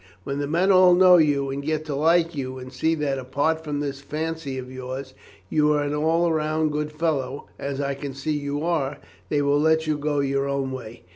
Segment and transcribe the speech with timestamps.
[0.23, 3.63] When the men all know you and get to like you, and see that, apart
[3.63, 5.13] from this fancy of yours,
[5.47, 8.97] you are an all round good fellow, as I can see you are,
[9.29, 11.03] they will let you go your own way.